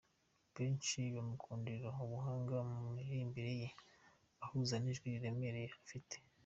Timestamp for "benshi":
0.55-0.99